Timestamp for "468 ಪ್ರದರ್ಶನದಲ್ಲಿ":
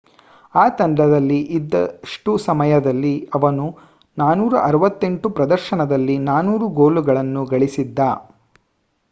4.17-6.17